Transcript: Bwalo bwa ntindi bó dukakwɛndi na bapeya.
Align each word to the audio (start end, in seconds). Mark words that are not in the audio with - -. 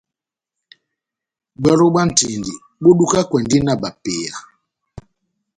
Bwalo 1.61 1.85
bwa 1.93 2.03
ntindi 2.09 2.53
bó 2.81 2.89
dukakwɛndi 2.99 3.57
na 3.61 3.73
bapeya. 3.81 4.35